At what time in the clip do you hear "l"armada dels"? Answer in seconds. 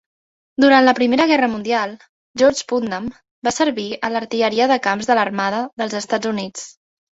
5.19-6.01